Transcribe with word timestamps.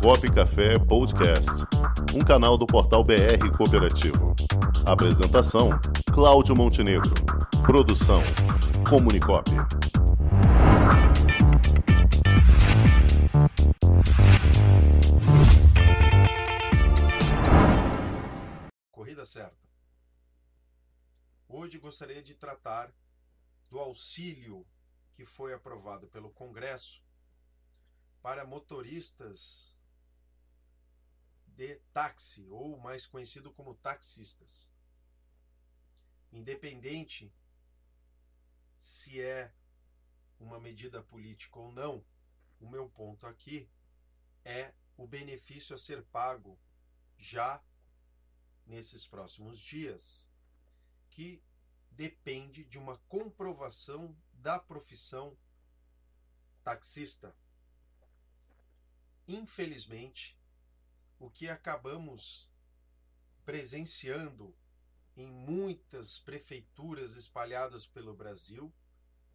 Comunicop 0.00 0.32
Café 0.32 0.78
Podcast, 0.78 1.50
um 2.14 2.20
canal 2.20 2.56
do 2.56 2.66
portal 2.66 3.04
BR 3.04 3.54
Cooperativo. 3.56 4.34
Apresentação: 4.86 5.70
Cláudio 6.12 6.56
Montenegro. 6.56 7.12
Produção: 7.64 8.20
Comunicop. 8.88 9.50
Corrida 18.90 19.24
certa. 19.24 19.68
Hoje 21.48 21.78
gostaria 21.78 22.22
de 22.22 22.34
tratar 22.34 22.92
do 23.70 23.78
auxílio 23.78 24.66
que 25.14 25.24
foi 25.24 25.52
aprovado 25.52 26.06
pelo 26.08 26.30
Congresso 26.30 27.02
para 28.22 28.46
motoristas 28.46 29.76
de 31.56 31.76
táxi, 31.92 32.46
ou 32.48 32.78
mais 32.78 33.06
conhecido 33.06 33.52
como 33.52 33.74
taxistas. 33.74 34.70
Independente 36.32 37.32
se 38.78 39.20
é 39.20 39.54
uma 40.40 40.58
medida 40.58 41.02
política 41.02 41.58
ou 41.58 41.70
não, 41.70 42.04
o 42.60 42.68
meu 42.68 42.88
ponto 42.88 43.26
aqui 43.26 43.68
é 44.44 44.74
o 44.96 45.06
benefício 45.06 45.74
a 45.74 45.78
ser 45.78 46.02
pago 46.06 46.58
já 47.16 47.62
nesses 48.66 49.06
próximos 49.06 49.58
dias, 49.58 50.28
que 51.10 51.42
depende 51.90 52.64
de 52.64 52.78
uma 52.78 52.98
comprovação 53.08 54.16
da 54.32 54.58
profissão 54.58 55.36
taxista. 56.64 57.36
Infelizmente, 59.28 60.36
o 61.22 61.30
que 61.30 61.48
acabamos 61.48 62.50
presenciando 63.44 64.52
em 65.16 65.30
muitas 65.30 66.18
prefeituras 66.18 67.14
espalhadas 67.14 67.86
pelo 67.86 68.12
Brasil, 68.12 68.74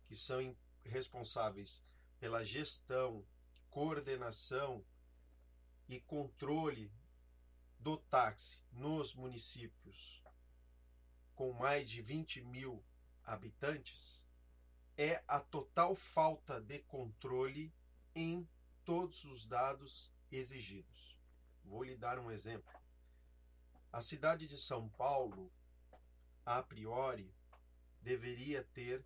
que 0.05 0.13
são 0.13 0.53
responsáveis 0.83 1.85
pela 2.19 2.43
gestão, 2.43 3.25
coordenação 3.69 4.85
e 5.87 5.97
controle 6.01 6.91
do 7.79 7.95
táxi 7.95 8.59
nos 8.73 9.15
municípios 9.15 10.21
com 11.35 11.53
mais 11.53 11.89
de 11.89 12.01
20 12.01 12.41
mil 12.41 12.83
habitantes, 13.23 14.27
é 14.97 15.23
a 15.25 15.39
total 15.39 15.95
falta 15.95 16.59
de 16.59 16.79
controle 16.79 17.73
em 18.13 18.45
todos 18.83 19.23
os 19.23 19.45
dados 19.45 20.11
exigidos. 20.29 21.16
Vou 21.67 21.83
lhe 21.83 21.95
dar 21.95 22.17
um 22.17 22.31
exemplo. 22.31 22.73
A 23.91 24.01
cidade 24.01 24.47
de 24.47 24.57
São 24.57 24.89
Paulo, 24.89 25.53
a 26.45 26.63
priori, 26.63 27.35
deveria 28.01 28.63
ter 28.63 29.05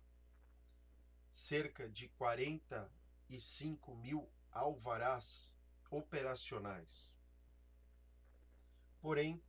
cerca 1.28 1.88
de 1.88 2.08
45 2.10 3.96
mil 3.96 4.32
alvarás 4.50 5.56
operacionais. 5.90 7.12
Porém, 9.00 9.42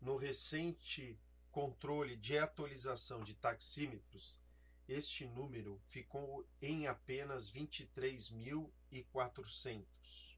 no 0.00 0.16
recente 0.16 1.20
controle 1.52 2.16
de 2.16 2.36
atualização 2.36 3.22
de 3.22 3.34
taxímetros, 3.34 4.40
este 4.88 5.24
número 5.26 5.80
ficou 5.84 6.44
em 6.60 6.88
apenas 6.88 7.48
23.400, 7.52 10.37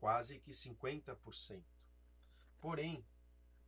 quase 0.00 0.40
que 0.40 0.50
50%. 0.50 1.62
Porém, 2.58 3.06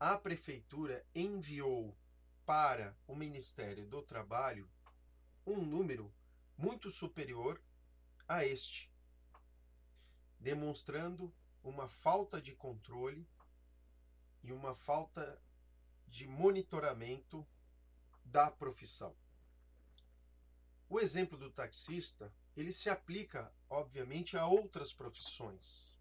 a 0.00 0.18
prefeitura 0.18 1.06
enviou 1.14 1.96
para 2.44 2.96
o 3.06 3.14
Ministério 3.14 3.86
do 3.86 4.02
Trabalho 4.02 4.68
um 5.46 5.64
número 5.64 6.12
muito 6.56 6.90
superior 6.90 7.62
a 8.26 8.44
este, 8.44 8.90
demonstrando 10.40 11.32
uma 11.62 11.86
falta 11.86 12.40
de 12.40 12.54
controle 12.54 13.28
e 14.42 14.52
uma 14.52 14.74
falta 14.74 15.40
de 16.08 16.26
monitoramento 16.26 17.46
da 18.24 18.50
profissão. 18.50 19.14
O 20.88 20.98
exemplo 20.98 21.38
do 21.38 21.50
taxista, 21.50 22.34
ele 22.56 22.72
se 22.72 22.90
aplica, 22.90 23.52
obviamente, 23.68 24.36
a 24.36 24.46
outras 24.46 24.92
profissões. 24.92 25.96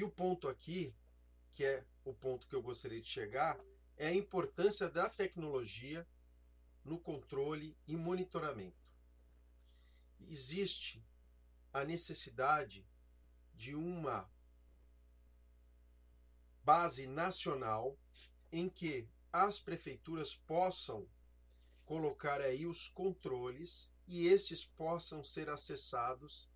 E 0.00 0.02
o 0.02 0.08
ponto 0.08 0.48
aqui, 0.48 0.96
que 1.52 1.62
é 1.62 1.84
o 2.06 2.14
ponto 2.14 2.46
que 2.46 2.54
eu 2.54 2.62
gostaria 2.62 3.02
de 3.02 3.06
chegar, 3.06 3.60
é 3.98 4.06
a 4.06 4.14
importância 4.14 4.88
da 4.88 5.10
tecnologia 5.10 6.08
no 6.82 6.98
controle 6.98 7.76
e 7.86 7.98
monitoramento. 7.98 8.82
Existe 10.26 11.04
a 11.70 11.84
necessidade 11.84 12.88
de 13.52 13.74
uma 13.74 14.26
base 16.64 17.06
nacional 17.06 17.94
em 18.50 18.70
que 18.70 19.06
as 19.30 19.60
prefeituras 19.60 20.34
possam 20.34 21.06
colocar 21.84 22.40
aí 22.40 22.66
os 22.66 22.88
controles 22.88 23.92
e 24.06 24.28
esses 24.28 24.64
possam 24.64 25.22
ser 25.22 25.50
acessados 25.50 26.48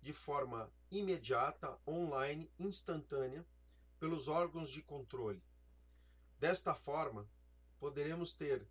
de 0.00 0.12
forma 0.12 0.72
imediata, 0.90 1.78
online, 1.86 2.50
instantânea, 2.58 3.46
pelos 3.98 4.28
órgãos 4.28 4.70
de 4.70 4.82
controle. 4.82 5.42
Desta 6.38 6.74
forma, 6.74 7.28
poderemos 7.78 8.32
ter 8.32 8.66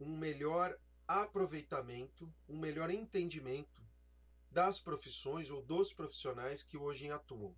um 0.00 0.16
melhor 0.16 0.78
aproveitamento, 1.06 2.32
um 2.48 2.58
melhor 2.58 2.90
entendimento 2.90 3.82
das 4.50 4.78
profissões 4.78 5.50
ou 5.50 5.60
dos 5.60 5.92
profissionais 5.92 6.62
que 6.62 6.76
hoje 6.76 7.10
atuam. 7.10 7.54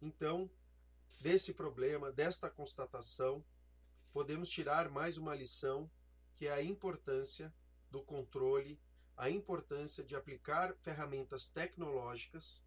Então, 0.00 0.50
desse 1.20 1.54
problema, 1.54 2.12
desta 2.12 2.50
constatação, 2.50 3.42
podemos 4.12 4.50
tirar 4.50 4.90
mais 4.90 5.16
uma 5.16 5.34
lição, 5.34 5.90
que 6.34 6.46
é 6.46 6.52
a 6.52 6.62
importância 6.62 7.52
do 7.90 8.02
controle, 8.02 8.78
a 9.16 9.30
importância 9.30 10.04
de 10.04 10.14
aplicar 10.14 10.74
ferramentas 10.80 11.48
tecnológicas 11.48 12.62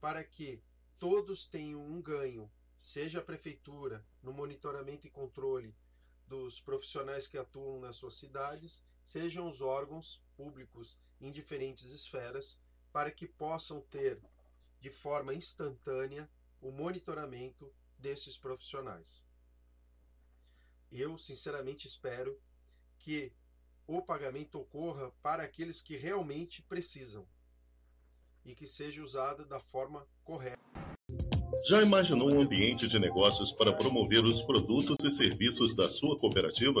para 0.00 0.24
que 0.24 0.62
todos 0.98 1.46
tenham 1.46 1.80
um 1.80 2.00
ganho, 2.00 2.50
seja 2.76 3.18
a 3.18 3.22
prefeitura 3.22 4.04
no 4.22 4.32
monitoramento 4.32 5.06
e 5.06 5.10
controle 5.10 5.74
dos 6.26 6.60
profissionais 6.60 7.26
que 7.26 7.36
atuam 7.36 7.78
nas 7.78 7.96
suas 7.96 8.14
cidades, 8.14 8.84
sejam 9.02 9.46
os 9.46 9.60
órgãos 9.60 10.24
públicos 10.36 10.98
em 11.20 11.30
diferentes 11.30 11.92
esferas, 11.92 12.60
para 12.92 13.10
que 13.10 13.26
possam 13.26 13.80
ter 13.80 14.20
de 14.80 14.90
forma 14.90 15.34
instantânea 15.34 16.28
o 16.60 16.70
monitoramento 16.70 17.72
desses 17.98 18.36
profissionais. 18.36 19.24
Eu, 20.90 21.16
sinceramente, 21.16 21.86
espero 21.86 22.40
que 22.98 23.32
o 23.86 24.00
pagamento 24.00 24.58
ocorra 24.58 25.10
para 25.22 25.42
aqueles 25.42 25.80
que 25.80 25.96
realmente 25.96 26.62
precisam 26.62 27.26
e 28.44 28.54
que 28.54 28.66
seja 28.66 29.02
usado 29.02 29.44
da 29.44 29.60
forma 29.60 30.06
correta. 30.24 30.60
Já 31.68 31.82
imaginou 31.82 32.32
um 32.32 32.40
ambiente 32.40 32.88
de 32.88 32.98
negócios 32.98 33.52
para 33.52 33.72
promover 33.72 34.24
os 34.24 34.42
produtos 34.42 35.04
e 35.04 35.10
serviços 35.10 35.76
da 35.76 35.88
sua 35.90 36.16
cooperativa? 36.16 36.80